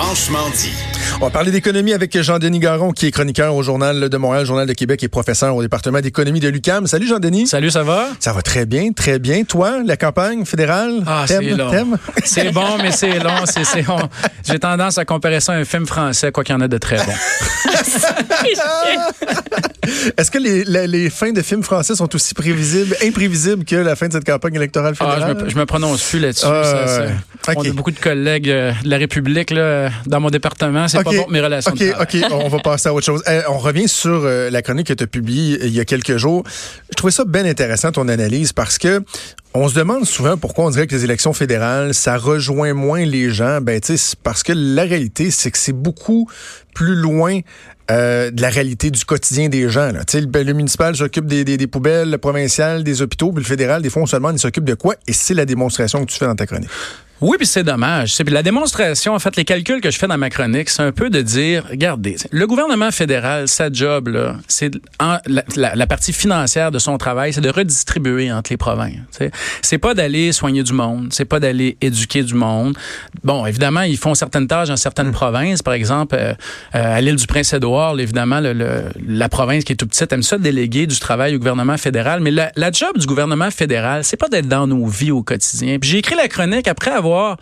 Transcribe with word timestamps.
Franchement 0.00 0.48
dit. 0.54 0.70
On 1.20 1.24
va 1.24 1.30
parler 1.30 1.50
d'économie 1.50 1.92
avec 1.92 2.16
Jean-Denis 2.22 2.60
Garon, 2.60 2.92
qui 2.92 3.06
est 3.06 3.10
chroniqueur 3.10 3.56
au 3.56 3.64
Journal 3.64 4.08
de 4.08 4.16
Montréal, 4.16 4.46
Journal 4.46 4.64
de 4.64 4.72
Québec 4.72 5.02
et 5.02 5.08
professeur 5.08 5.56
au 5.56 5.62
département 5.62 6.00
d'économie 6.00 6.38
de 6.38 6.48
l'UCAM. 6.48 6.86
Salut 6.86 7.08
Jean-Denis. 7.08 7.48
Salut, 7.48 7.72
ça 7.72 7.82
va? 7.82 8.06
Ça 8.20 8.32
va 8.32 8.42
très 8.42 8.64
bien, 8.64 8.92
très 8.92 9.18
bien. 9.18 9.42
Toi, 9.42 9.82
la 9.84 9.96
campagne 9.96 10.44
fédérale? 10.44 11.02
Ah, 11.04 11.24
c'est 11.26 11.40
long. 11.40 11.72
C'est 12.24 12.52
bon, 12.52 12.78
mais 12.80 12.92
c'est 12.92 13.18
long. 13.18 13.44
C'est, 13.46 13.64
J'ai 14.46 14.60
tendance 14.60 14.98
à 14.98 15.04
comparer 15.04 15.40
ça 15.40 15.54
à 15.54 15.56
un 15.56 15.64
film 15.64 15.84
français, 15.84 16.30
quoi 16.30 16.44
qu'il 16.44 16.54
y 16.54 16.58
en 16.58 16.60
ait 16.60 16.68
de 16.68 16.78
très 16.78 16.98
bon. 16.98 17.12
Est-ce 20.16 20.30
que 20.30 20.38
les, 20.38 20.86
les, 20.86 21.10
fins 21.10 21.32
de 21.32 21.42
films 21.42 21.62
français 21.62 21.94
sont 21.94 22.14
aussi 22.14 22.34
prévisibles, 22.34 22.94
imprévisibles 23.02 23.64
que 23.64 23.76
la 23.76 23.96
fin 23.96 24.08
de 24.08 24.12
cette 24.12 24.26
campagne 24.26 24.54
électorale 24.54 24.94
fédérale? 24.94 25.36
Ah, 25.38 25.44
je, 25.48 25.54
me, 25.54 25.60
me 25.60 25.66
prononce 25.66 26.02
plus 26.02 26.20
là-dessus. 26.20 26.46
Euh, 26.46 27.10
On 27.56 27.62
a 27.62 27.70
beaucoup 27.70 27.90
de 27.90 27.98
collègues 27.98 28.50
euh, 28.50 28.72
de 28.84 28.90
la 28.90 28.98
République 28.98 29.50
là, 29.50 29.87
dans 30.06 30.20
mon 30.20 30.30
département. 30.30 30.88
C'est 30.88 31.02
pas 31.02 31.10
bon 31.10 31.26
mes 31.28 31.40
relations. 31.40 31.72
OK, 31.72 31.82
OK, 32.00 32.16
on 32.30 32.48
va 32.48 32.58
passer 32.58 32.88
à 32.88 32.94
autre 32.94 33.06
chose. 33.06 33.22
On 33.48 33.58
revient 33.58 33.88
sur 33.88 34.22
euh, 34.24 34.50
la 34.50 34.62
chronique 34.62 34.88
que 34.88 34.94
tu 34.94 35.04
as 35.04 35.06
publiée 35.06 35.58
il 35.62 35.72
y 35.72 35.80
a 35.80 35.84
quelques 35.84 36.16
jours. 36.16 36.44
Je 36.90 36.94
trouvais 36.96 37.12
ça 37.12 37.24
bien 37.24 37.44
intéressant, 37.44 37.92
ton 37.92 38.08
analyse, 38.08 38.52
parce 38.52 38.78
que 38.78 39.02
on 39.54 39.68
se 39.68 39.74
demande 39.74 40.04
souvent 40.04 40.36
pourquoi 40.36 40.66
on 40.66 40.70
dirait 40.70 40.86
que 40.86 40.94
les 40.94 41.04
élections 41.04 41.32
fédérales, 41.32 41.94
ça 41.94 42.16
rejoint 42.16 42.74
moins 42.74 43.04
les 43.04 43.30
gens. 43.30 43.60
Ben, 43.60 43.80
tu 43.80 43.96
sais, 43.96 44.16
parce 44.22 44.42
que 44.42 44.52
la 44.54 44.82
réalité, 44.82 45.30
c'est 45.30 45.50
que 45.50 45.58
c'est 45.58 45.72
beaucoup 45.72 46.28
plus 46.74 46.94
loin 46.94 47.40
euh, 47.90 48.30
de 48.30 48.42
la 48.42 48.50
réalité 48.50 48.90
du 48.90 49.04
quotidien 49.04 49.48
des 49.48 49.68
gens. 49.70 49.90
Là. 49.92 50.00
Le, 50.12 50.26
ben, 50.26 50.46
le 50.46 50.52
municipal 50.52 50.94
s'occupe 50.94 51.24
des, 51.24 51.44
des, 51.44 51.56
des, 51.56 51.66
poubelles, 51.66 52.10
le 52.10 52.18
provincial 52.18 52.84
des 52.84 53.00
hôpitaux, 53.00 53.32
puis 53.32 53.42
le 53.42 53.48
fédéral, 53.48 53.80
des 53.80 53.88
fois, 53.88 54.02
on 54.02 54.06
se 54.06 54.16
demande, 54.16 54.36
il 54.36 54.38
s'occupe 54.38 54.64
de 54.64 54.74
quoi? 54.74 54.94
Et 55.06 55.14
c'est 55.14 55.34
la 55.34 55.46
démonstration 55.46 56.04
que 56.04 56.10
tu 56.12 56.18
fais 56.18 56.26
dans 56.26 56.36
ta 56.36 56.46
chronique. 56.46 56.70
Oui, 57.20 57.36
puis 57.36 57.46
c'est 57.46 57.64
dommage. 57.64 58.14
C'est 58.14 58.28
la 58.30 58.44
démonstration, 58.44 59.12
en 59.12 59.18
fait, 59.18 59.34
les 59.34 59.44
calculs 59.44 59.80
que 59.80 59.90
je 59.90 59.98
fais 59.98 60.06
dans 60.06 60.18
ma 60.18 60.30
chronique, 60.30 60.68
c'est 60.68 60.82
un 60.82 60.92
peu 60.92 61.10
de 61.10 61.20
dire, 61.20 61.64
regardez, 61.68 62.14
le 62.30 62.46
gouvernement 62.46 62.92
fédéral, 62.92 63.48
sa 63.48 63.72
job 63.72 64.08
là, 64.08 64.36
c'est 64.46 64.70
la, 65.00 65.44
la, 65.56 65.74
la, 65.74 65.86
partie 65.88 66.12
financière 66.12 66.70
de 66.70 66.78
son 66.78 66.96
travail, 66.96 67.32
c'est 67.32 67.40
de 67.40 67.50
redistribuer 67.50 68.30
entre 68.30 68.52
les 68.52 68.56
provinces. 68.56 68.92
C'est 69.62 69.78
pas 69.78 69.94
d'aller 69.94 70.30
soigner 70.30 70.62
du 70.62 70.72
monde, 70.72 71.08
c'est 71.10 71.24
pas 71.24 71.40
d'aller 71.40 71.76
éduquer 71.80 72.22
du 72.22 72.34
monde. 72.34 72.76
Bon, 73.24 73.46
évidemment, 73.46 73.82
ils 73.82 73.96
font 73.96 74.14
certaines 74.14 74.46
tâches 74.46 74.68
dans 74.68 74.76
certaines 74.76 75.08
mmh. 75.08 75.12
provinces, 75.12 75.62
par 75.62 75.74
exemple 75.74 76.14
euh, 76.16 76.34
euh, 76.76 76.96
à 76.96 77.00
l'île 77.00 77.16
du 77.16 77.26
Prince-Édouard, 77.26 77.98
évidemment, 77.98 78.38
le, 78.40 78.84
la 79.08 79.28
province 79.28 79.64
qui 79.64 79.72
est 79.72 79.76
tout 79.76 79.88
petite 79.88 80.12
aime 80.12 80.22
ça 80.22 80.38
déléguer 80.38 80.86
du 80.86 80.98
travail 81.00 81.34
au 81.34 81.38
gouvernement 81.38 81.78
fédéral. 81.78 82.20
Mais 82.20 82.30
la, 82.30 82.52
la 82.54 82.70
job 82.70 82.96
du 82.96 83.06
gouvernement 83.06 83.50
fédéral, 83.50 84.04
c'est 84.04 84.16
pas 84.16 84.28
d'être 84.28 84.48
dans 84.48 84.68
nos 84.68 84.86
vies 84.86 85.10
au 85.10 85.24
quotidien. 85.24 85.78
Puis 85.80 85.90
j'ai 85.90 85.98
écrit 85.98 86.14
la 86.14 86.28
chronique 86.28 86.68
après 86.68 86.92
avoir 86.92 87.07
revoir. 87.08 87.36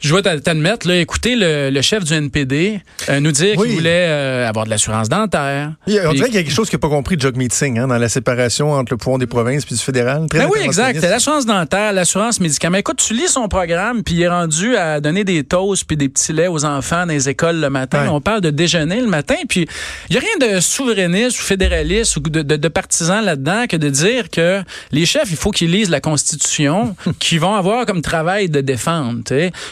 Je 0.00 0.14
vais 0.14 0.22
t'admettre, 0.22 0.86
là, 0.86 0.96
écouter 0.96 1.34
le, 1.34 1.70
le, 1.70 1.82
chef 1.82 2.04
du 2.04 2.14
NPD 2.14 2.80
euh, 3.08 3.18
nous 3.18 3.32
dire 3.32 3.56
qu'il 3.56 3.72
voulait 3.72 4.06
euh, 4.08 4.48
avoir 4.48 4.64
de 4.64 4.70
l'assurance 4.70 5.08
dentaire. 5.08 5.72
On 5.86 6.12
dirait 6.12 6.26
qu'il 6.26 6.34
y 6.34 6.38
a 6.38 6.42
quelque 6.42 6.52
chose 6.52 6.68
qu'il 6.68 6.76
n'a 6.76 6.80
pas 6.80 6.88
compris 6.88 7.16
de 7.16 7.22
Jagmeet 7.22 7.48
Singh 7.50 7.78
hein, 7.78 7.88
dans 7.88 7.98
la 7.98 8.08
séparation 8.08 8.72
entre 8.72 8.92
le 8.92 8.96
pouvoir 8.96 9.18
des 9.18 9.26
provinces 9.26 9.64
puis 9.64 9.74
du 9.74 9.80
fédéral. 9.80 10.26
Très 10.30 10.40
ben 10.40 10.48
oui, 10.52 10.60
exact. 10.62 11.02
L'assurance 11.02 11.46
dentaire, 11.46 11.92
l'assurance 11.92 12.38
médicaments. 12.38 12.78
Écoute, 12.78 13.02
tu 13.04 13.14
lis 13.14 13.28
son 13.28 13.48
programme 13.48 14.04
puis 14.04 14.14
il 14.14 14.22
est 14.22 14.28
rendu 14.28 14.76
à 14.76 15.00
donner 15.00 15.24
des 15.24 15.42
toasts 15.42 15.84
puis 15.84 15.96
des 15.96 16.08
petits 16.08 16.32
laits 16.32 16.50
aux 16.50 16.64
enfants 16.64 17.06
dans 17.06 17.12
les 17.12 17.28
écoles 17.28 17.60
le 17.60 17.70
matin. 17.70 18.08
On 18.12 18.20
parle 18.20 18.40
de 18.40 18.50
déjeuner 18.50 19.00
le 19.00 19.08
matin 19.08 19.34
puis 19.48 19.66
il 20.10 20.16
n'y 20.16 20.18
a 20.18 20.20
rien 20.20 20.54
de 20.54 20.60
souverainiste 20.60 21.40
ou 21.40 21.42
fédéraliste 21.42 22.16
ou 22.16 22.20
de, 22.20 22.42
de, 22.42 22.56
de 22.56 22.68
partisan 22.68 23.20
là-dedans 23.20 23.66
que 23.68 23.76
de 23.76 23.88
dire 23.88 24.30
que 24.30 24.62
les 24.92 25.06
chefs, 25.06 25.30
il 25.30 25.36
faut 25.36 25.50
qu'ils 25.50 25.72
lisent 25.72 25.90
la 25.90 26.00
Constitution, 26.00 26.94
qu'ils 27.18 27.40
vont 27.40 27.54
avoir 27.54 27.84
comme 27.84 28.02
travail 28.02 28.48
de 28.48 28.60
défendre. 28.60 29.22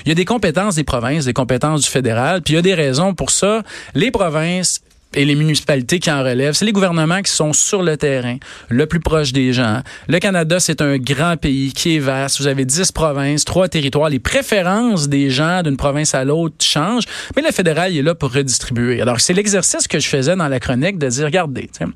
Il 0.04 0.15
des 0.16 0.24
compétences 0.24 0.74
des 0.74 0.84
provinces, 0.84 1.26
des 1.26 1.32
compétences 1.32 1.82
du 1.82 1.88
fédéral, 1.88 2.42
puis 2.42 2.54
il 2.54 2.56
y 2.56 2.58
a 2.58 2.62
des 2.62 2.74
raisons 2.74 3.14
pour 3.14 3.30
ça. 3.30 3.62
Les 3.94 4.10
provinces 4.10 4.80
et 5.16 5.24
les 5.24 5.34
municipalités 5.34 5.98
qui 5.98 6.10
en 6.10 6.22
relèvent, 6.22 6.52
c'est 6.52 6.66
les 6.66 6.72
gouvernements 6.72 7.22
qui 7.22 7.32
sont 7.32 7.52
sur 7.52 7.82
le 7.82 7.96
terrain, 7.96 8.36
le 8.68 8.86
plus 8.86 9.00
proche 9.00 9.32
des 9.32 9.52
gens. 9.52 9.80
Le 10.08 10.18
Canada, 10.18 10.60
c'est 10.60 10.82
un 10.82 10.98
grand 10.98 11.36
pays 11.36 11.72
qui 11.72 11.96
est 11.96 11.98
vaste. 11.98 12.38
Vous 12.38 12.46
avez 12.46 12.64
10 12.64 12.92
provinces, 12.92 13.44
trois 13.44 13.66
territoires. 13.68 14.10
Les 14.10 14.18
préférences 14.18 15.08
des 15.08 15.30
gens 15.30 15.62
d'une 15.62 15.78
province 15.78 16.14
à 16.14 16.24
l'autre 16.24 16.56
changent, 16.60 17.06
mais 17.34 17.42
le 17.42 17.50
fédéral, 17.50 17.92
il 17.92 17.98
est 17.98 18.02
là 18.02 18.14
pour 18.14 18.32
redistribuer. 18.32 19.00
Alors, 19.00 19.20
c'est 19.20 19.32
l'exercice 19.32 19.88
que 19.88 19.98
je 19.98 20.06
faisais 20.06 20.36
dans 20.36 20.48
la 20.48 20.60
chronique 20.60 20.98
de 20.98 21.08
dire, 21.08 21.24
regardez, 21.24 21.70
là, 21.80 21.86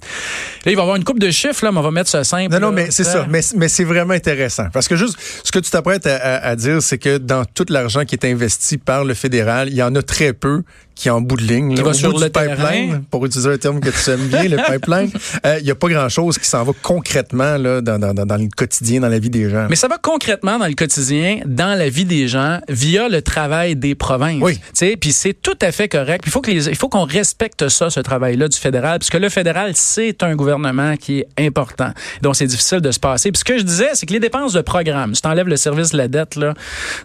il 0.64 0.75
va 0.75 0.81
y 0.81 0.81
avoir 0.81 0.97
une 0.97 1.04
coupe 1.04 1.20
de 1.20 1.31
chiffres, 1.31 1.64
là, 1.64 1.72
mais 1.72 1.78
on 1.78 1.82
va 1.82 1.91
mettre 1.91 2.10
ça 2.10 2.25
simple. 2.25 2.52
Non, 2.54 2.60
non, 2.60 2.72
mais 2.72 2.91
c'est 2.91 3.04
ça. 3.04 3.26
Mais, 3.28 3.41
mais 3.54 3.69
c'est 3.69 3.84
vraiment 3.84 4.14
intéressant. 4.14 4.69
Parce 4.72 4.88
que 4.88 4.97
juste, 4.97 5.19
ce 5.44 5.52
que 5.52 5.58
tu 5.58 5.70
t'apprêtes 5.70 6.06
à, 6.06 6.38
à 6.38 6.56
dire, 6.56 6.81
c'est 6.81 6.98
que 6.98 7.19
dans 7.19 7.44
tout 7.44 7.66
l'argent 7.69 8.04
qui 8.06 8.14
est 8.14 8.25
investi 8.25 8.78
par 8.78 9.04
le 9.04 9.12
fédéral, 9.12 9.69
il 9.69 9.75
y 9.75 9.82
en 9.82 9.94
a 9.94 10.02
très 10.02 10.32
peu 10.32 10.62
qui 11.00 11.09
est 11.09 11.12
en 11.12 11.22
bout 11.22 11.37
de 11.37 11.43
ligne. 11.43 11.75
Qui 11.75 11.81
va 11.81 11.94
sur 11.94 12.19
le 12.19 12.28
pipeline, 12.28 13.03
pour 13.11 13.25
utiliser 13.25 13.50
un 13.50 13.56
terme 13.56 13.81
que 13.81 13.88
tu 13.88 14.11
aimes 14.11 14.28
bien, 14.28 14.44
le 14.44 14.56
pipeline. 14.71 15.11
Euh, 15.47 15.56
il 15.59 15.65
n'y 15.65 15.71
a 15.71 15.75
pas 15.75 15.88
grand-chose 15.88 16.37
qui 16.37 16.47
s'en 16.47 16.62
va 16.62 16.72
concrètement 16.83 17.56
là, 17.56 17.81
dans, 17.81 17.99
dans, 17.99 18.12
dans, 18.12 18.37
le 18.37 18.49
quotidien, 18.55 19.00
dans 19.00 19.09
la 19.09 19.19
vie 19.19 19.31
des 19.31 19.49
gens. 19.49 19.66
Mais 19.71 19.77
ça 19.77 19.88
va 19.88 19.97
concrètement 19.97 20.59
dans 20.59 20.66
le 20.66 20.75
quotidien, 20.75 21.41
dans 21.47 21.78
la 21.78 21.88
vie 21.88 22.05
des 22.05 22.28
gens, 22.28 22.61
via 22.69 23.09
le 23.09 23.22
travail 23.22 23.77
des 23.77 23.94
provinces. 23.94 24.43
Oui. 24.43 24.61
Puis 25.00 25.12
c'est 25.12 25.33
tout 25.33 25.56
à 25.62 25.72
fait 25.72 25.88
correct. 25.88 26.25
Il 26.27 26.77
faut 26.77 26.88
qu'on 26.91 27.05
respecte 27.05 27.71
ça, 27.71 27.88
ce 27.88 28.00
travail-là 28.00 28.49
du 28.49 28.59
fédéral, 28.59 28.99
puisque 28.99 29.15
le 29.15 29.31
fédéral, 29.31 29.72
c'est 29.77 30.22
un 30.22 30.37
gouvernement 30.37 30.97
qui 30.97 31.21
est 31.21 31.28
important. 31.38 31.93
Donc 32.21 32.37
c'est 32.37 32.47
difficile 32.47 32.81
de 32.81 32.91
se 32.91 33.00
passer. 33.00 33.32
Puis 33.32 33.38
ce 33.38 33.44
que 33.44 33.56
je 33.56 33.62
disais, 33.62 33.88
c'est 33.94 34.05
que 34.05 34.12
les 34.12 34.21
dépenses 34.21 34.53
de 34.53 34.61
programme, 34.61 35.15
si 35.15 35.22
tu 35.22 35.28
enlèves 35.28 35.49
le 35.49 35.56
service 35.56 35.93
de 35.93 35.97
la 35.97 36.09
dette 36.09 36.37
là, 36.37 36.53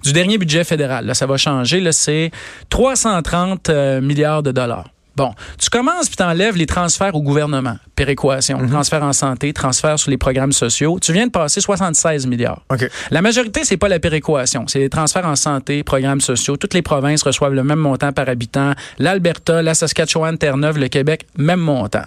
du 0.04 0.12
dernier 0.12 0.38
budget 0.38 0.66
fédéral, 0.66 1.06
là, 1.06 1.14
ça 1.14 1.26
va 1.26 1.38
changer. 1.38 1.80
Là, 1.80 1.94
c'est 1.94 2.32
330 2.70 3.70
euh, 3.86 4.02
milliards 4.02 4.44
de 4.44 4.52
dollars. 4.52 4.90
Bon, 5.16 5.34
tu 5.58 5.70
commences 5.70 6.08
puis 6.08 6.18
t'enlèves 6.18 6.58
les 6.58 6.66
transferts 6.66 7.16
au 7.16 7.22
gouvernement, 7.22 7.78
péréquation, 7.96 8.58
mm 8.58 8.70
transferts 8.70 9.04
en 9.04 9.14
santé, 9.14 9.54
transferts 9.54 10.00
sur 10.00 10.12
les 10.12 10.18
programmes 10.18 10.52
sociaux. 10.52 11.00
Tu 11.02 11.14
viens 11.14 11.28
de 11.28 11.32
passer 11.32 11.62
76 11.62 12.28
milliards. 12.28 12.64
La 13.12 13.22
majorité, 13.22 13.64
c'est 13.64 13.78
pas 13.78 13.88
la 13.88 14.00
péréquation, 14.00 14.66
c'est 14.68 14.80
les 14.80 14.90
transferts 14.90 15.26
en 15.26 15.38
santé, 15.38 15.84
programmes 15.84 16.20
sociaux. 16.20 16.58
Toutes 16.58 16.74
les 16.74 16.82
provinces 16.82 17.24
reçoivent 17.24 17.54
le 17.54 17.64
même 17.64 17.80
montant 17.80 18.12
par 18.12 18.28
habitant. 18.28 18.74
L'Alberta, 19.00 19.62
la 19.62 19.74
Saskatchewan, 19.74 20.38
Terre-Neuve, 20.38 20.78
le 20.78 20.90
Québec, 20.90 21.26
même 21.38 21.62
montant. 21.62 22.04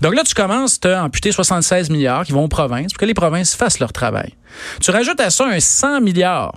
Donc 0.00 0.14
là, 0.14 0.22
tu 0.24 0.34
commences 0.34 0.80
à 0.84 1.04
amputer 1.04 1.32
76 1.32 1.90
milliards 1.90 2.24
qui 2.24 2.32
vont 2.32 2.44
aux 2.44 2.48
provinces 2.48 2.92
pour 2.92 3.00
que 3.00 3.06
les 3.06 3.14
provinces 3.14 3.54
fassent 3.54 3.80
leur 3.80 3.92
travail. 3.92 4.32
Tu 4.80 4.90
rajoutes 4.90 5.20
à 5.20 5.28
ça 5.28 5.46
un 5.46 5.60
100 5.60 6.00
milliards 6.00 6.54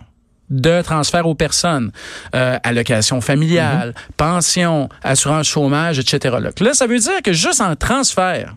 de 0.50 0.81
transfert 0.81 1.28
aux 1.28 1.35
personnes, 1.35 1.91
euh, 2.35 2.57
allocation 2.63 3.22
familiale, 3.22 3.89
mhm. 3.89 4.13
pension, 4.17 4.89
assurance 5.03 5.47
chômage, 5.47 6.00
etc. 6.00 6.38
Là, 6.59 6.73
ça 6.73 6.88
veut 6.88 7.00
dire 7.00 7.22
que 7.23 7.33
juste 7.33 7.61
en 7.61 7.75
transfert, 7.75 8.56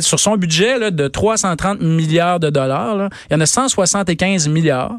sur 0.00 0.20
son 0.20 0.36
budget 0.36 0.78
là, 0.78 0.90
de 0.90 1.08
330 1.08 1.80
milliards 1.80 2.40
de 2.40 2.50
dollars, 2.50 3.08
il 3.30 3.34
y 3.34 3.36
en 3.36 3.40
a 3.40 3.46
175 3.46 4.48
milliards 4.48 4.98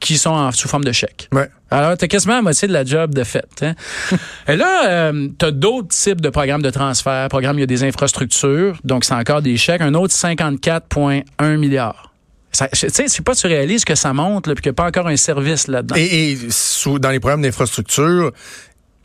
qui 0.00 0.18
sont 0.18 0.30
en, 0.30 0.50
sous 0.50 0.68
forme 0.68 0.84
de 0.84 0.92
chèques. 0.92 1.28
Ouais. 1.32 1.48
Alors, 1.70 1.96
tu 1.96 2.04
as 2.04 2.08
quasiment 2.08 2.34
la 2.34 2.42
moitié 2.42 2.66
de 2.66 2.72
la 2.72 2.84
job 2.84 3.14
de 3.14 3.22
fait. 3.22 3.46
Hein? 3.62 3.74
Et 4.48 4.56
là, 4.56 4.88
euh, 4.88 5.28
tu 5.38 5.46
as 5.46 5.50
d'autres 5.52 5.88
types 5.88 6.20
de 6.20 6.28
programmes 6.28 6.60
de 6.60 6.70
transfert. 6.70 7.28
Programme, 7.28 7.56
il 7.58 7.60
y 7.60 7.64
a 7.64 7.66
des 7.66 7.84
infrastructures, 7.84 8.76
donc 8.84 9.04
c'est 9.04 9.14
encore 9.14 9.42
des 9.42 9.56
chèques. 9.56 9.80
Un 9.80 9.94
autre 9.94 10.12
54,1 10.12 11.56
milliards. 11.56 12.11
Tu 12.52 12.64
sais, 12.72 13.08
c'est 13.08 13.24
pas 13.24 13.34
surréaliste 13.34 13.86
que 13.86 13.94
ça 13.94 14.12
monte, 14.12 14.44
puis 14.44 14.56
qu'il 14.56 14.70
n'y 14.70 14.74
a 14.74 14.74
pas 14.74 14.86
encore 14.86 15.08
un 15.08 15.16
service 15.16 15.68
là-dedans. 15.68 15.96
Et, 15.96 16.36
sous, 16.50 16.98
dans 16.98 17.10
les 17.10 17.18
programmes 17.18 17.42
d'infrastructure, 17.42 18.30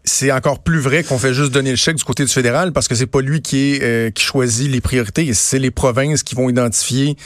c'est 0.08 0.32
encore 0.32 0.60
plus 0.60 0.80
vrai 0.80 1.04
qu'on 1.04 1.18
fait 1.18 1.34
juste 1.34 1.52
donner 1.52 1.72
le 1.72 1.76
chèque 1.76 1.98
du 1.98 2.04
côté 2.04 2.24
du 2.24 2.32
fédéral 2.32 2.72
parce 2.72 2.88
que 2.88 2.96
c'est 2.96 3.08
pas 3.08 3.22
lui 3.22 3.42
qui 3.42 3.74
est 3.74 3.84
euh, 3.84 4.10
qui 4.10 4.24
choisit 4.24 4.72
les 4.72 4.82
priorités, 4.82 5.34
c'est 5.34 5.60
les 5.60 5.72
provinces 5.72 6.24
qui 6.24 6.34
vont 6.34 6.50
identifier 6.50 7.18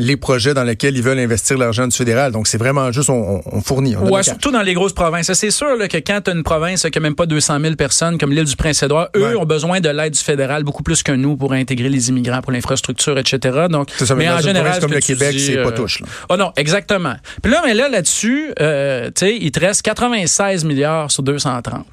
les 0.00 0.16
projets 0.16 0.54
dans 0.54 0.64
lesquels 0.64 0.96
ils 0.96 1.02
veulent 1.02 1.18
investir 1.18 1.56
l'argent 1.58 1.86
du 1.86 1.96
fédéral. 1.96 2.32
Donc, 2.32 2.46
c'est 2.46 2.58
vraiment 2.58 2.90
juste, 2.92 3.10
on, 3.10 3.40
on 3.44 3.60
fournit. 3.60 3.96
On 3.96 4.08
Ouais, 4.10 4.22
surtout 4.22 4.50
dans 4.50 4.62
les 4.62 4.74
grosses 4.74 4.92
provinces. 4.92 5.32
C'est 5.32 5.50
sûr 5.50 5.76
là, 5.76 5.86
que 5.88 5.96
quand 5.98 6.20
tu 6.24 6.30
as 6.30 6.34
une 6.34 6.42
province 6.42 6.86
qui 6.90 6.98
a 6.98 7.00
même 7.00 7.14
pas 7.14 7.26
200 7.26 7.60
000 7.60 7.74
personnes, 7.76 8.18
comme 8.18 8.32
l'île 8.32 8.44
du 8.44 8.56
Prince-Édouard, 8.56 9.08
eux 9.16 9.20
Ouais. 9.20 9.34
ont 9.36 9.44
besoin 9.44 9.80
de 9.80 9.88
l'aide 9.88 10.12
du 10.14 10.18
fédéral 10.20 10.64
beaucoup 10.64 10.82
plus 10.82 11.02
que 11.02 11.12
nous 11.12 11.36
pour 11.36 11.52
intégrer 11.52 11.88
les 11.88 12.08
immigrants, 12.08 12.40
pour 12.42 12.52
l'infrastructure, 12.52 13.18
etc. 13.18 13.66
Donc, 13.70 13.90
ça, 13.90 14.14
mais 14.14 14.26
dans 14.26 14.34
en 14.34 14.36
une 14.38 14.42
général, 14.42 14.80
comme 14.80 14.90
le 14.92 15.00
tu 15.00 15.12
Québec, 15.12 15.36
c'est 15.38 15.56
pas 15.62 15.68
euh, 15.68 15.70
touche, 15.72 16.00
là. 16.00 16.06
Oh 16.28 16.36
non, 16.36 16.52
exactement. 16.56 17.14
Puis 17.42 17.52
là, 17.52 17.62
mais 17.64 17.74
là, 17.74 17.88
là-dessus, 17.88 18.52
euh, 18.60 19.06
tu 19.08 19.26
sais, 19.26 19.36
il 19.40 19.50
te 19.52 19.60
reste 19.60 19.82
96 19.82 20.64
milliards 20.64 21.10
sur 21.10 21.22
230. 21.22 21.84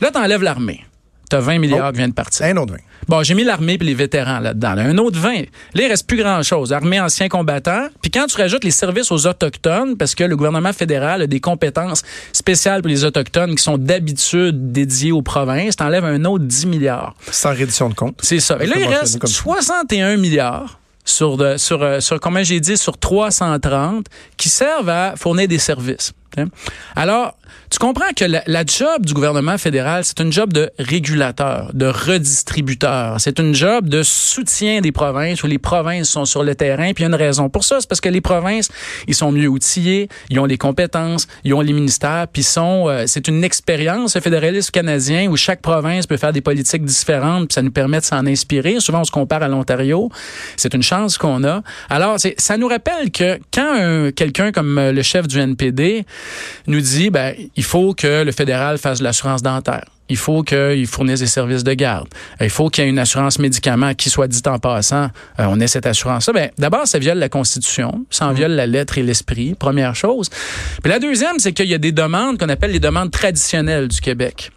Là, 0.00 0.10
t'enlèves 0.10 0.42
l'armée. 0.42 0.84
T'as 1.32 1.40
20 1.40 1.58
milliards 1.58 1.88
Oh. 1.88 1.92
qui 1.92 1.96
viennent 1.98 2.10
de 2.10 2.14
partir. 2.14 2.44
Un 2.46 2.56
autre 2.58 2.72
vin. 2.74 2.78
Bon, 3.08 3.22
j'ai 3.22 3.34
mis 3.34 3.42
l'armée 3.42 3.78
puis 3.78 3.86
les 3.86 3.94
vétérans 3.94 4.38
là-dedans. 4.38 4.74
là. 4.74 4.82
Un 4.82 4.98
autre 4.98 5.18
20. 5.18 5.32
Là, 5.40 5.44
il 5.74 5.86
reste 5.86 6.06
plus 6.06 6.18
grand-chose. 6.18 6.72
Armée, 6.72 7.00
anciens 7.00 7.28
combattants. 7.28 7.88
Puis 8.02 8.10
quand 8.10 8.26
tu 8.26 8.36
rajoutes 8.36 8.64
les 8.64 8.70
services 8.70 9.10
aux 9.10 9.26
Autochtones, 9.26 9.96
parce 9.96 10.14
que 10.14 10.24
le 10.24 10.36
gouvernement 10.36 10.72
fédéral 10.74 11.22
a 11.22 11.26
des 11.26 11.40
compétences 11.40 12.02
spéciales 12.32 12.82
pour 12.82 12.88
les 12.90 13.04
Autochtones 13.04 13.54
qui 13.56 13.62
sont 13.62 13.78
d'habitude 13.78 14.72
dédiées 14.72 15.10
aux 15.12 15.22
provinces, 15.22 15.74
t'enlèves 15.76 16.04
un 16.04 16.24
autre 16.26 16.44
10 16.44 16.66
milliards. 16.66 17.14
Sans 17.30 17.50
reddition 17.50 17.88
de 17.88 17.94
compte. 17.94 18.18
C'est 18.22 18.40
ça. 18.40 18.56
Et 18.60 18.66
là, 18.66 18.74
il 18.78 18.84
reste 18.86 19.18
comme 19.18 19.28
ça? 19.30 19.34
61 19.42 20.16
milliards 20.18 20.78
sur, 21.04 21.36
de, 21.38 21.56
sur, 21.56 21.82
euh, 21.82 21.98
sur 22.00 22.20
comment 22.20 22.42
j'ai 22.42 22.60
dit, 22.60 22.76
sur 22.76 22.98
330 22.98 24.06
qui 24.36 24.48
servent 24.48 24.88
à 24.90 25.14
fournir 25.16 25.48
des 25.48 25.58
services. 25.58 26.12
Ok? 26.36 26.46
Alors, 26.96 27.36
tu 27.70 27.78
comprends 27.78 28.12
que 28.16 28.24
la, 28.24 28.42
la 28.46 28.64
job 28.66 29.04
du 29.04 29.14
gouvernement 29.14 29.56
fédéral, 29.58 30.04
c'est 30.04 30.20
une 30.20 30.32
job 30.32 30.52
de 30.52 30.70
régulateur, 30.78 31.70
de 31.74 31.86
redistributeur. 31.86 33.16
C'est 33.20 33.38
une 33.38 33.54
job 33.54 33.88
de 33.88 34.02
soutien 34.02 34.80
des 34.80 34.92
provinces 34.92 35.42
où 35.42 35.46
les 35.46 35.58
provinces 35.58 36.08
sont 36.10 36.24
sur 36.24 36.42
le 36.44 36.54
terrain. 36.54 36.92
Puis 36.92 37.02
il 37.02 37.02
y 37.02 37.04
a 37.04 37.08
une 37.08 37.14
raison 37.14 37.48
pour 37.48 37.64
ça, 37.64 37.76
c'est 37.80 37.88
parce 37.88 38.00
que 38.00 38.08
les 38.08 38.20
provinces, 38.20 38.68
ils 39.06 39.14
sont 39.14 39.32
mieux 39.32 39.48
outillés, 39.48 40.08
ils 40.30 40.38
ont 40.40 40.44
les 40.44 40.58
compétences, 40.58 41.26
ils 41.44 41.54
ont 41.54 41.60
les 41.60 41.72
ministères, 41.72 42.26
puis 42.32 42.42
sont, 42.42 42.86
euh, 42.88 43.04
c'est 43.06 43.28
une 43.28 43.44
expérience, 43.44 44.14
le 44.16 44.20
fédéralisme 44.20 44.70
canadien, 44.70 45.28
où 45.30 45.36
chaque 45.36 45.60
province 45.62 46.06
peut 46.06 46.16
faire 46.16 46.32
des 46.32 46.40
politiques 46.40 46.84
différentes, 46.84 47.48
puis 47.48 47.54
ça 47.54 47.62
nous 47.62 47.70
permet 47.72 48.00
de 48.00 48.04
s'en 48.04 48.26
inspirer. 48.26 48.80
Souvent, 48.80 49.00
on 49.00 49.04
se 49.04 49.10
compare 49.10 49.42
à 49.42 49.48
l'Ontario. 49.48 50.10
C'est 50.56 50.74
une 50.74 50.82
chance 50.82 51.18
qu'on 51.18 51.44
a. 51.44 51.62
Alors, 51.90 52.16
ça 52.38 52.56
nous 52.56 52.68
rappelle 52.68 53.10
que 53.10 53.38
quand 53.52 53.74
un- 53.74 54.10
quelqu'un 54.12 54.52
comme 54.52 54.78
euh, 54.78 54.92
le 54.92 55.02
chef 55.02 55.26
du 55.28 55.38
NPD 55.38 56.04
nous 56.66 56.80
dit, 56.80 57.10
ben, 57.10 57.34
il 57.56 57.64
faut 57.64 57.94
que 57.94 58.22
le 58.22 58.32
fédéral 58.32 58.78
fasse 58.78 58.98
de 58.98 59.04
l'assurance 59.04 59.42
dentaire. 59.42 59.84
Il 60.08 60.16
faut 60.16 60.42
qu'il 60.42 60.86
fournisse 60.86 61.20
des 61.20 61.26
services 61.26 61.64
de 61.64 61.72
garde. 61.72 62.08
Euh, 62.40 62.44
Il 62.44 62.50
faut 62.50 62.68
qu'il 62.68 62.84
y 62.84 62.86
ait 62.86 62.90
une 62.90 62.98
assurance 62.98 63.38
médicaments 63.38 63.94
qui 63.94 64.10
soit 64.10 64.28
dit 64.28 64.42
en 64.46 64.58
passant. 64.58 65.04
euh, 65.40 65.46
on 65.48 65.58
ait 65.60 65.66
cette 65.66 65.86
assurance-là. 65.86 66.32
Ben, 66.34 66.50
d'abord, 66.58 66.86
ça 66.86 66.98
viole 66.98 67.18
la 67.18 67.28
Constitution. 67.30 68.04
Ça 68.10 68.26
en 68.26 68.32
viole 68.32 68.52
la 68.52 68.66
lettre 68.66 68.98
et 68.98 69.02
l'esprit, 69.02 69.54
première 69.54 69.94
chose. 69.94 70.28
Puis 70.82 70.90
la 70.92 70.98
deuxième, 70.98 71.38
c'est 71.38 71.52
qu'il 71.52 71.68
y 71.68 71.74
a 71.74 71.78
des 71.78 71.92
demandes 71.92 72.38
qu'on 72.38 72.48
appelle 72.48 72.72
les 72.72 72.80
demandes 72.80 73.10
traditionnelles 73.10 73.88
du 73.88 74.00
Québec 74.00 74.50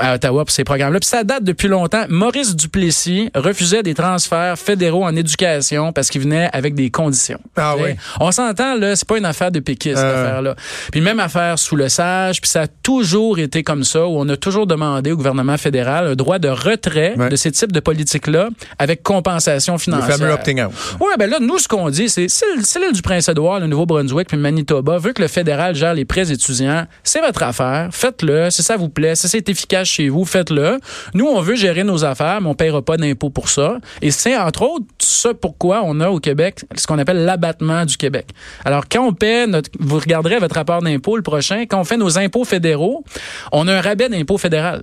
à 0.00 0.14
Ottawa 0.14 0.44
pour 0.44 0.50
ces 0.52 0.64
programmes-là. 0.64 1.00
Puis 1.00 1.08
ça 1.08 1.24
date 1.24 1.44
depuis 1.44 1.68
longtemps. 1.68 2.04
Maurice 2.08 2.54
Duplessis 2.56 3.30
refusait 3.34 3.82
des 3.82 3.94
transferts 3.94 4.58
fédéraux 4.58 5.04
en 5.04 5.14
éducation 5.16 5.92
parce 5.92 6.08
qu'il 6.10 6.20
venait 6.22 6.48
avec 6.52 6.74
des 6.74 6.90
conditions. 6.90 7.40
Ah 7.56 7.74
oui. 7.78 7.90
On 8.20 8.30
s'entend, 8.32 8.74
là, 8.76 8.96
c'est 8.96 9.06
pas 9.08 9.18
une 9.18 9.24
affaire 9.24 9.50
de 9.50 9.60
péquiste, 9.60 9.96
cette 9.96 10.04
Euh. 10.04 10.24
affaire-là. 10.26 10.56
Puis 10.92 11.00
même 11.00 11.20
affaire 11.20 11.58
sous 11.58 11.76
le 11.76 11.88
sage, 11.88 12.40
puis 12.40 12.50
ça 12.50 12.62
a 12.62 12.66
toujours 12.66 13.38
été 13.38 13.62
comme 13.62 13.84
ça, 13.84 14.06
où 14.06 14.18
on 14.18 14.28
a 14.28 14.36
toujours 14.36 14.66
demandé 14.66 15.12
au 15.12 15.16
gouvernement 15.16 15.56
fédéral 15.56 16.06
un 16.08 16.14
droit 16.14 16.38
de 16.38 16.48
retrait 16.48 17.14
Ouais. 17.16 17.28
de 17.28 17.36
ces 17.36 17.50
types 17.52 17.72
de 17.72 17.80
politiques-là 17.80 18.48
avec 18.78 19.02
compensation 19.02 19.74
Le 19.74 19.78
financière. 19.78 20.16
fameux 20.16 20.32
opting 20.32 20.62
out. 20.62 20.72
Oui, 21.00 21.08
ben 21.18 21.28
là, 21.30 21.38
nous, 21.40 21.58
ce 21.58 21.68
qu'on 21.68 21.88
dit, 21.90 22.08
c'est 22.08 22.28
si 22.28 22.44
l'île 22.80 22.92
du 22.92 23.02
Prince-Édouard, 23.02 23.60
le 23.60 23.66
Nouveau-Brunswick, 23.66 24.28
puis 24.28 24.36
le 24.36 24.42
Manitoba 24.42 24.98
veut 24.98 25.12
que 25.12 25.22
le 25.22 25.28
fédéral 25.28 25.74
gère 25.74 25.94
les 25.94 26.04
prêts 26.04 26.30
étudiants, 26.30 26.86
c'est 27.02 27.20
votre 27.20 27.42
affaire. 27.42 27.88
Faites-le. 27.92 28.50
Si 28.50 28.62
ça 28.62 28.76
vous 28.76 28.88
plaît, 28.88 29.14
si 29.14 29.28
c'est 29.28 29.48
efficace 29.48 29.85
chez 29.86 30.08
vous, 30.08 30.24
faites-le. 30.24 30.78
Nous, 31.14 31.26
on 31.26 31.40
veut 31.40 31.56
gérer 31.56 31.84
nos 31.84 32.04
affaires, 32.04 32.40
mais 32.40 32.48
on 32.48 32.50
ne 32.50 32.56
paiera 32.56 32.82
pas 32.82 32.96
d'impôts 32.96 33.30
pour 33.30 33.48
ça. 33.48 33.78
Et 34.02 34.10
c'est, 34.10 34.36
entre 34.36 34.62
autres, 34.62 34.86
ça 34.98 35.32
pourquoi 35.34 35.82
on 35.84 36.00
a 36.00 36.10
au 36.10 36.20
Québec 36.20 36.64
ce 36.74 36.86
qu'on 36.86 36.98
appelle 36.98 37.24
l'abattement 37.24 37.84
du 37.84 37.96
Québec. 37.96 38.28
Alors, 38.64 38.84
quand 38.90 39.06
on 39.06 39.12
paie 39.12 39.46
notre, 39.46 39.70
vous 39.78 39.98
regarderez 39.98 40.38
votre 40.38 40.54
rapport 40.54 40.82
d'impôt 40.82 41.16
le 41.16 41.22
prochain, 41.22 41.64
quand 41.66 41.80
on 41.80 41.84
fait 41.84 41.96
nos 41.96 42.18
impôts 42.18 42.44
fédéraux, 42.44 43.04
on 43.52 43.66
a 43.68 43.74
un 43.74 43.80
rabais 43.80 44.08
d'impôt 44.08 44.38
fédéral. 44.38 44.82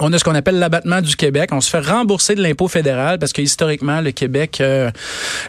On 0.00 0.12
a 0.12 0.18
ce 0.18 0.24
qu'on 0.24 0.34
appelle 0.34 0.58
l'abattement 0.58 1.00
du 1.00 1.16
Québec. 1.16 1.50
On 1.52 1.60
se 1.60 1.70
fait 1.70 1.80
rembourser 1.80 2.34
de 2.34 2.42
l'impôt 2.42 2.68
fédéral 2.68 3.18
parce 3.18 3.32
que 3.32 3.40
historiquement 3.40 4.00
le 4.02 4.10
Québec, 4.10 4.58
euh, 4.60 4.90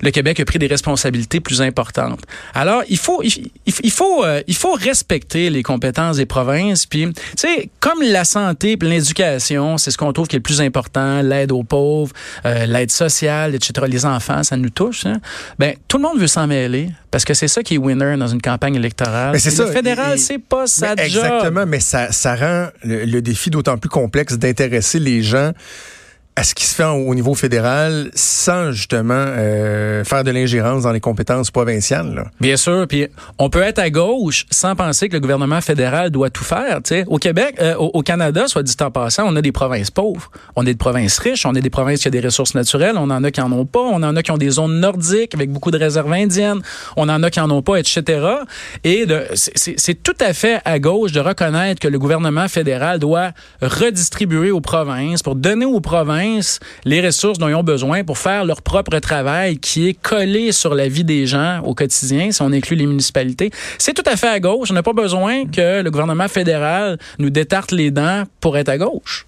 le 0.01 0.11
Québec 0.11 0.39
a 0.39 0.45
pris 0.45 0.57
des 0.59 0.67
responsabilités 0.67 1.39
plus 1.41 1.61
importantes. 1.61 2.21
Alors 2.53 2.83
il 2.88 2.97
faut, 2.97 3.21
il, 3.23 3.51
il- 3.83 3.91
faut, 3.91 4.23
euh, 4.23 4.41
il 4.47 4.55
faut 4.55 4.73
respecter 4.73 5.49
les 5.49 5.63
compétences 5.63 6.17
des 6.17 6.25
provinces. 6.25 6.85
Puis, 6.85 7.11
tu 7.13 7.21
sais, 7.35 7.69
comme 7.81 8.01
la 8.01 8.23
santé, 8.23 8.77
l'éducation, 8.81 9.77
c'est 9.77 9.91
ce 9.91 9.97
qu'on 9.97 10.13
trouve 10.13 10.27
qui 10.27 10.35
est 10.35 10.39
le 10.39 10.44
plus 10.44 10.61
important. 10.61 11.21
L'aide 11.21 11.51
aux 11.51 11.63
pauvres, 11.63 12.13
euh, 12.45 12.65
l'aide 12.65 12.91
sociale, 12.91 13.53
etc. 13.55 13.85
Les 13.89 14.05
enfants, 14.05 14.44
ça 14.44 14.55
nous 14.55 14.69
touche. 14.69 15.05
Hein? 15.05 15.19
Ben 15.59 15.75
tout 15.88 15.97
le 15.97 16.03
monde 16.03 16.19
veut 16.19 16.27
s'en 16.27 16.47
mêler 16.47 16.89
parce 17.12 17.25
que 17.25 17.33
c'est 17.33 17.48
ça 17.48 17.63
qui 17.63 17.75
est 17.75 17.77
winner 17.77 18.18
dans 18.18 18.27
une 18.27 18.42
campagne 18.42 18.75
électorale. 18.75 19.31
Mais 19.33 19.39
c'est 19.39 19.51
ça. 19.51 19.65
Le 19.65 19.71
fédéral, 19.71 20.19
c'est 20.19 20.39
pas 20.39 20.68
sa 20.68 20.89
job. 20.95 21.00
Exactement, 21.00 21.65
mais 21.65 21.80
ça, 21.80 22.12
ça 22.12 22.36
rend 22.36 22.68
le, 22.83 23.06
le 23.06 23.21
défi 23.21 23.50
d'autant 23.50 23.77
plus 23.77 23.89
complexe 23.89 24.38
d'intéresser 24.38 25.00
les 25.00 25.21
gens 25.21 25.51
à 26.38 26.44
ce 26.44 26.54
qui 26.54 26.68
se 26.68 26.75
fait 26.75 26.84
au 26.84 27.16
niveau 27.16 27.34
fédéral 27.34 28.12
sans 28.13 28.72
justement 28.72 29.16
euh, 29.16 30.04
faire 30.04 30.24
de 30.24 30.30
l'ingérence 30.30 30.84
dans 30.84 30.92
les 30.92 31.00
compétences 31.00 31.50
provinciales. 31.50 32.13
Là. 32.13 32.25
Bien 32.39 32.57
sûr, 32.57 32.86
puis 32.88 33.07
on 33.39 33.50
peut 33.50 33.63
être 33.63 33.80
à 33.80 33.89
gauche 33.89 34.45
sans 34.51 34.75
penser 34.75 35.10
que 35.10 35.13
le 35.13 35.19
gouvernement 35.19 35.62
fédéral 35.62 36.12
doit 36.12 36.30
tout 36.30 36.44
faire. 36.44 36.84
tu 36.84 36.89
sais. 36.89 37.06
Au 37.07 37.18
Québec, 37.18 37.56
euh, 37.60 37.74
au, 37.75 38.04
Canada, 38.04 38.48
soit 38.48 38.62
dit 38.62 38.75
en 38.81 38.92
passant, 38.92 39.24
on 39.25 39.36
a 39.36 39.42
des 39.42 39.51
provinces 39.51 39.89
pauvres, 39.89 40.30
on 40.56 40.62
a 40.62 40.66
des 40.66 40.75
provinces 40.75 41.18
riches, 41.18 41.44
on 41.48 41.56
a 41.56 41.60
des 41.60 41.72
provinces 41.72 42.01
qui 42.01 42.07
ont 42.07 42.12
des 42.12 42.19
ressources 42.19 42.54
naturelles, 42.54 42.98
on 43.00 43.10
en 43.10 43.24
a 43.24 43.31
qui 43.31 43.42
en 43.42 43.51
ont 43.51 43.66
pas, 43.66 43.80
on 43.80 44.04
en 44.04 44.16
a 44.16 44.22
qui 44.22 44.30
ont 44.30 44.38
des 44.38 44.51
zones 44.51 44.80
nordiques 44.80 45.33
avec 45.33 45.51
beaucoup 45.51 45.72
de 45.72 45.80
réserves 45.80 46.13
indiennes, 46.13 46.62
on 46.98 47.10
en 47.10 47.24
a 47.24 47.31
qui 47.31 47.40
en 47.40 47.50
ont 47.50 47.63
pas, 47.63 47.78
etc. 47.78 48.04
Et 48.83 49.07
c'est 49.33 50.04
tout 50.04 50.16
à 50.19 50.33
fait 50.33 50.62
à 50.66 50.78
gauche 50.78 51.13
de 51.13 51.19
reconnaître 51.19 51.81
que 51.81 51.88
le 51.88 51.98
gouvernement 51.98 52.48
fédéral 52.48 53.00
doit 53.00 53.31
redistribuer 53.60 54.51
aux 54.51 54.62
provinces 54.62 55.24
pour 55.24 55.33
donner 55.33 55.66
aux 55.66 55.81
provinces 55.81 56.26
les 56.85 57.01
ressources 57.06 57.38
dont 57.38 57.47
ils 57.47 57.56
ont 57.56 57.63
besoin 57.63 58.03
pour 58.03 58.18
faire 58.18 58.45
leur 58.45 58.62
propre 58.62 58.97
travail 59.00 59.57
qui 59.57 59.89
est 59.89 59.94
collé 59.94 60.51
sur 60.51 60.75
la 60.75 60.88
vie 60.88 61.03
des 61.03 61.25
gens 61.25 61.62
au 61.63 61.74
quotidien, 61.74 62.31
si 62.31 62.41
on 62.41 62.51
inclut 62.51 62.75
les 62.75 62.85
municipalités. 62.85 63.51
C'est 63.77 63.94
tout 63.94 64.03
à 64.06 64.15
fait 64.15 64.29
à 64.29 64.39
gauche. 64.39 64.69
On 64.71 64.74
n'a 64.74 64.83
pas 64.83 64.94
besoin 64.94 65.45
que 65.45 65.81
le 65.81 65.91
gouvernement 65.91 66.27
fédéral 66.27 66.97
nous 67.19 67.29
détarte 67.29 67.71
les 67.71 67.91
dents 67.91 68.24
pour 68.39 68.57
être 68.57 68.69
à 68.69 68.77
gauche. 68.77 69.25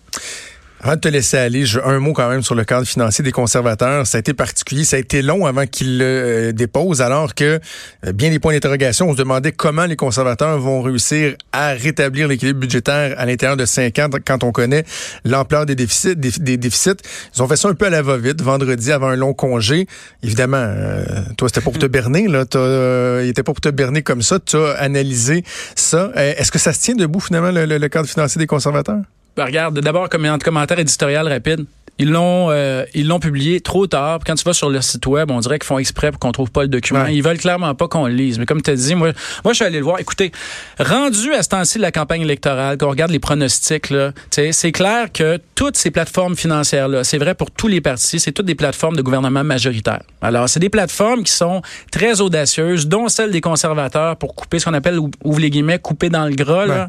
Avant 0.82 0.96
de 0.96 1.00
te 1.02 1.10
laisser 1.10 1.38
aller, 1.38 1.66
je, 1.66 1.78
un 1.84 2.00
mot 2.00 2.14
quand 2.14 2.30
même 2.30 2.42
sur 2.42 2.56
le 2.56 2.64
cadre 2.64 2.88
financier 2.88 3.22
des 3.22 3.34
conservateurs. 3.34 4.08
Ça 4.08 4.18
a 4.18 4.20
été 4.20 4.34
particulier, 4.34 4.86
ça 4.86 4.96
a 4.96 5.00
été 5.00 5.22
long 5.22 5.46
avant 5.46 5.66
qu'ils 5.66 5.98
le 5.98 6.06
euh, 6.06 6.52
déposent, 6.54 7.02
alors 7.02 7.36
que 7.36 7.60
euh, 8.06 8.14
bien 8.14 8.30
des 8.30 8.40
points 8.40 8.54
d'interrogation. 8.54 9.10
On 9.10 9.12
se 9.12 9.18
demandait 9.18 9.52
comment 9.52 9.86
les 9.86 9.98
conservateurs 9.98 10.58
vont 10.58 10.82
réussir 10.82 11.36
à 11.52 11.70
rétablir 11.72 12.30
l'équilibre 12.30 12.62
budgétaire 12.62 13.14
à 13.18 13.26
l'intérieur 13.26 13.58
de 13.58 13.66
cinq 13.66 14.00
ans 14.00 14.08
quand 14.26 14.44
on 14.46 14.54
connaît 14.54 14.86
l'ampleur 15.26 15.66
des 15.66 15.76
déficits. 15.76 16.16
Ils 16.16 17.44
ont 17.44 17.48
fait 17.48 17.58
ça 17.58 17.68
un 17.68 17.74
peu 17.74 17.88
à 17.88 17.90
la 17.90 18.02
va-vite 18.02 18.42
vendredi 18.42 18.94
avant 18.94 19.10
un 19.10 19.18
long 19.18 19.34
congé. 19.34 19.86
Évidemment, 20.24 20.58
euh, 20.58 21.04
toi 21.38 21.50
c'était 21.50 21.60
pour 21.62 21.78
te 21.78 21.88
berner 21.88 22.30
là, 22.30 22.46
euh, 22.56 23.22
il 23.26 23.30
était 23.30 23.44
pas 23.44 23.52
pour 23.52 23.60
te 23.62 23.70
berner 23.70 24.02
comme 24.02 24.22
ça. 24.22 24.40
Tu 24.40 24.56
as 24.56 24.72
analysé 24.80 25.44
ça. 25.76 26.12
Est-ce 26.16 26.52
que 26.54 26.60
ça 26.60 26.72
se 26.72 26.80
tient 26.80 26.96
debout 26.96 27.20
finalement 27.20 27.52
le, 27.52 27.66
le- 27.66 27.78
le 27.78 27.90
cadre 27.90 28.08
financier 28.08 28.40
des 28.40 28.48
conservateurs? 28.48 29.02
Ben, 29.36 29.46
regarde, 29.46 29.80
d'abord, 29.80 30.10
comme 30.10 30.28
commentaire 30.40 30.80
éditorial 30.80 31.28
rapide. 31.28 31.66
Ils 32.02 32.10
l'ont 32.10 32.48
euh, 32.50 32.86
ils 32.94 33.08
l'ont 33.08 33.20
publié 33.20 33.60
trop 33.60 33.86
tard. 33.86 34.20
Quand 34.26 34.36
tu 34.36 34.46
vas 34.46 34.54
sur 34.54 34.70
le 34.70 34.80
site 34.80 35.06
web, 35.06 35.30
on 35.32 35.40
dirait 35.40 35.60
qu'ils 35.60 35.68
font 35.68 35.80
exprès 35.80 36.12
pour 36.12 36.20
qu'on 36.20 36.32
trouve 36.32 36.50
pas 36.50 36.62
le 36.62 36.70
document. 36.70 37.04
Ouais. 37.04 37.14
Ils 37.14 37.22
veulent 37.22 37.38
clairement 37.38 37.76
pas 37.76 37.90
qu'on 37.90 38.08
le 38.08 38.14
lise. 38.14 38.40
Mais 38.40 38.46
comme 38.46 38.62
tu 38.62 38.72
as 38.72 38.76
dit, 38.76 38.96
moi, 38.96 39.12
moi 39.44 39.52
je 39.52 39.58
suis 39.58 39.66
allé 39.66 39.80
le 39.80 39.84
voir. 39.84 40.00
Écoutez, 40.00 40.32
rendu 40.80 41.34
à 41.34 41.44
ce 41.44 41.50
temps-ci 41.50 41.78
de 41.78 41.82
la 41.82 41.92
campagne 41.92 42.22
électorale, 42.22 42.78
quand 42.78 42.88
on 42.88 42.92
regarde 42.92 43.12
les 43.12 43.20
pronostics, 43.20 43.90
là, 43.90 44.14
c'est 44.32 44.72
clair 44.72 45.12
que 45.12 45.40
toutes 45.56 45.76
ces 45.76 45.92
plateformes 45.92 46.38
financières-là, 46.38 47.04
c'est 47.04 47.18
vrai 47.18 47.36
pour 47.36 47.52
tous 47.52 47.68
les 47.68 47.82
partis, 47.82 48.22
c'est 48.22 48.32
toutes 48.32 48.46
des 48.46 48.56
plateformes 48.56 48.96
de 48.96 49.02
gouvernement 49.02 49.44
majoritaire. 49.44 50.04
Alors, 50.22 50.48
c'est 50.48 50.62
des 50.62 50.70
plateformes 50.70 51.24
qui 51.24 51.34
sont 51.34 51.62
très 51.92 52.22
audacieuses, 52.22 52.88
dont 52.88 53.10
celle 53.10 53.32
des 53.32 53.42
conservateurs 53.42 54.16
pour 54.16 54.36
couper 54.36 54.60
ce 54.60 54.66
qu'on 54.66 54.74
appelle, 54.74 55.00
ouvre 55.26 55.40
les 55.40 55.50
guillemets, 55.50 55.80
couper 55.80 56.10
dans 56.10 56.26
le 56.26 56.34
gras, 56.34 56.66
là, 56.66 56.88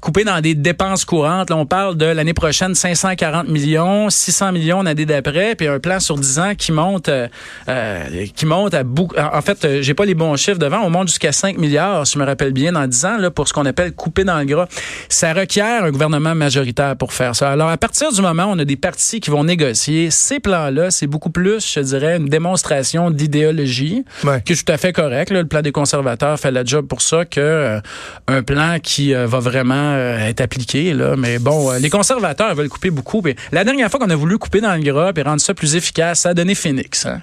couper 0.00 0.24
dans 0.24 0.40
des 0.40 0.54
dépenses 0.54 1.04
courantes. 1.04 1.50
Là, 1.50 1.56
on 1.56 1.66
parle 1.66 1.96
de 1.96 2.06
l'année 2.06 2.34
prochaine 2.34 2.74
540 2.74 3.48
millions, 3.48 4.10
600 4.10 4.52
millions 4.52 4.82
l'année 4.82 5.06
d'après, 5.06 5.54
puis 5.54 5.66
un 5.66 5.78
plan 5.78 6.00
sur 6.00 6.16
10 6.16 6.38
ans 6.38 6.52
qui 6.56 6.72
monte, 6.72 7.08
euh, 7.08 7.28
euh, 7.68 8.26
qui 8.34 8.46
monte 8.46 8.74
à 8.74 8.82
beaucoup. 8.84 9.14
En 9.18 9.40
fait, 9.42 9.64
euh, 9.64 9.82
j'ai 9.82 9.94
pas 9.94 10.04
les 10.04 10.14
bons 10.14 10.36
chiffres 10.36 10.58
devant. 10.58 10.80
On 10.80 10.90
monte 10.90 11.08
jusqu'à 11.08 11.32
5 11.32 11.58
milliards, 11.58 12.06
si 12.06 12.14
je 12.14 12.18
me 12.18 12.24
rappelle 12.24 12.52
bien, 12.52 12.72
dans 12.72 12.86
10 12.86 13.04
ans, 13.04 13.16
là, 13.18 13.30
pour 13.30 13.48
ce 13.48 13.52
qu'on 13.52 13.66
appelle 13.66 13.92
couper 13.92 14.24
dans 14.24 14.38
le 14.38 14.44
gras. 14.44 14.66
Ça 15.08 15.32
requiert 15.32 15.84
un 15.84 15.90
gouvernement 15.90 16.34
majoritaire 16.34 16.96
pour 16.96 17.12
faire 17.12 17.34
ça. 17.34 17.50
Alors, 17.50 17.68
à 17.68 17.76
partir 17.76 18.12
du 18.12 18.20
moment 18.22 18.44
où 18.44 18.50
on 18.50 18.58
a 18.58 18.64
des 18.64 18.76
partis 18.76 19.20
qui 19.20 19.30
vont 19.30 19.44
négocier 19.44 20.10
ces 20.10 20.40
plans-là, 20.40 20.90
c'est 20.90 21.06
beaucoup 21.06 21.30
plus, 21.30 21.72
je 21.74 21.80
dirais, 21.80 22.16
une 22.16 22.28
démonstration 22.28 23.10
d'idéologie, 23.10 24.04
Ouais. 24.24 24.42
qui 24.44 24.52
est 24.52 24.64
tout 24.64 24.72
à 24.72 24.76
fait 24.76 24.92
correct. 24.92 25.30
là. 25.30 25.40
Le 25.42 25.48
plan 25.48 25.62
des 25.62 25.72
conservateurs 25.72 26.38
fait 26.38 26.50
la 26.50 26.64
job 26.64 26.86
pour 26.86 27.02
ça 27.02 27.24
que 27.24 27.40
euh, 27.40 27.80
un 28.26 28.42
plan 28.42 28.78
qui 28.82 29.14
euh, 29.14 29.26
va 29.26 29.38
vraiment 29.38 29.87
euh, 29.94 30.28
être 30.28 30.40
appliqué. 30.40 30.92
Là. 30.94 31.14
Mais 31.16 31.38
bon, 31.38 31.70
euh, 31.70 31.78
les 31.78 31.90
conservateurs 31.90 32.54
veulent 32.54 32.68
couper 32.68 32.90
beaucoup. 32.90 33.22
Puis 33.22 33.34
la 33.52 33.64
dernière 33.64 33.90
fois 33.90 33.98
qu'on 34.00 34.10
a 34.10 34.16
voulu 34.16 34.38
couper 34.38 34.60
dans 34.60 34.74
le 34.74 34.82
gras 34.82 35.12
et 35.16 35.22
rendre 35.22 35.40
ça 35.40 35.54
plus 35.54 35.76
efficace, 35.76 36.20
ça 36.20 36.30
a 36.30 36.34
donné 36.34 36.54
Phoenix. 36.54 37.06
hein. 37.06 37.20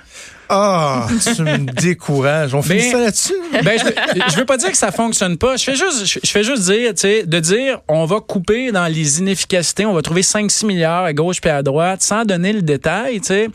Ah, 0.48 1.08
tu 1.36 1.42
me 1.42 1.58
décourages. 1.82 2.54
On 2.54 2.62
finit 2.62 2.78
Ben- 2.82 2.92
ça 2.92 3.00
là-dessus? 3.00 3.34
Ben, 3.64 3.80
je, 3.80 3.86
veux- 3.86 4.22
je 4.32 4.36
veux 4.38 4.46
pas 4.46 4.58
dire 4.58 4.70
que 4.70 4.78
ça 4.78 4.92
fonctionne 4.92 5.38
pas. 5.40 5.56
Je 5.58 5.64
fais 5.64 5.76
juste, 5.76 6.06
je, 6.06 6.20
je 6.24 6.30
fais 6.30 6.44
juste 6.44 6.64
dire, 6.70 6.90
tu 6.94 7.02
sais, 7.02 7.24
de 7.26 7.40
dire, 7.40 7.80
on 7.88 8.06
va 8.06 8.20
couper 8.20 8.72
dans 8.72 8.86
les 8.86 9.20
inefficacités, 9.20 9.88
on 9.88 9.94
va 9.94 10.04
trouver 10.04 10.22
5-6 10.22 10.68
milliards 10.68 11.04
à 11.04 11.14
gauche 11.14 11.42
puis 11.42 11.50
à 11.50 11.64
droite, 11.64 12.04
sans 12.04 12.26
donner 12.26 12.54
le 12.54 12.62
détail, 12.62 13.22
tu 13.22 13.28
sais. 13.28 13.48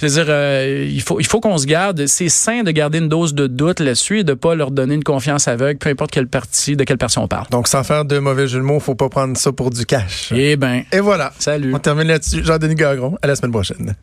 Je 0.00 0.06
veux 0.06 0.12
dire, 0.12 0.26
euh, 0.28 0.88
il 0.90 1.00
faut, 1.02 1.20
il 1.20 1.26
faut 1.26 1.40
qu'on 1.40 1.56
se 1.58 1.66
garde. 1.66 2.06
C'est 2.06 2.28
sain 2.28 2.62
de 2.62 2.70
garder 2.70 2.98
une 2.98 3.08
dose 3.08 3.34
de 3.34 3.46
doute 3.46 3.80
là-dessus 3.80 4.20
et 4.20 4.24
de 4.24 4.34
pas 4.34 4.54
leur 4.54 4.70
donner 4.70 4.94
une 4.94 5.04
confiance 5.04 5.48
aveugle, 5.48 5.78
peu 5.78 5.88
importe 5.90 6.10
quel 6.10 6.26
parti, 6.28 6.76
de 6.76 6.84
quelle 6.84 6.98
parti 6.98 7.18
on 7.18 7.28
parle. 7.28 7.46
Donc, 7.50 7.68
sans 7.68 7.82
faire 7.84 8.04
de 8.04 8.18
mauvais 8.18 8.46
jeu 8.48 8.58
de 8.58 8.64
mots, 8.64 8.80
faut 8.80 8.94
pas 8.94 9.08
prendre 9.08 9.36
ça 9.36 9.52
pour 9.52 9.70
du 9.70 9.86
cash. 9.86 10.32
Eh 10.34 10.56
ben, 10.56 10.82
Et 10.92 11.00
voilà. 11.00 11.32
salut. 11.38 11.72
On 11.74 11.78
termine 11.78 12.08
là-dessus. 12.08 12.44
Jean-Denis 12.44 12.74
Gagron, 12.74 13.16
à 13.22 13.26
la 13.26 13.36
semaine 13.36 13.52
prochaine. 13.52 13.94